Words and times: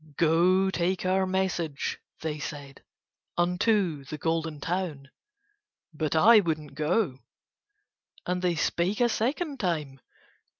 "Go 0.17 0.71
take 0.71 1.05
our 1.05 1.27
message," 1.27 1.99
they 2.21 2.39
said, 2.39 2.81
"unto 3.37 4.03
the 4.03 4.17
Golden 4.17 4.59
Town." 4.59 5.11
But 5.93 6.15
I 6.15 6.39
would 6.39 6.57
not 6.57 6.73
go. 6.73 7.19
And 8.25 8.41
they 8.41 8.55
spake 8.55 8.99
a 8.99 9.07
second 9.09 9.59
time. 9.59 9.99